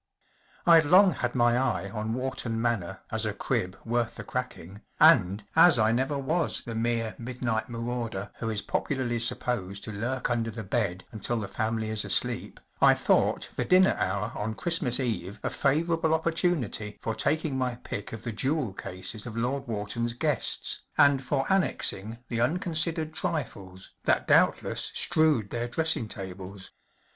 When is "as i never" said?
5.55-6.17